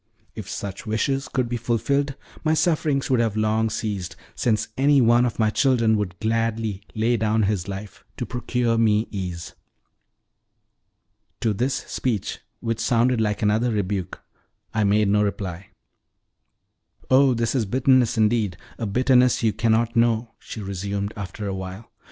[0.33, 5.27] "If such wishes could be fulfilled my sufferings would have long ceased, since any one
[5.27, 9.53] of my children would gladly lay down his life to procure me ease."
[11.41, 14.19] To this speech, which sounded like another rebuke,
[14.73, 15.67] I made no reply.
[17.11, 21.91] "Oh, this is bitterness indeed a bitterness you cannot know," she resumed after a while.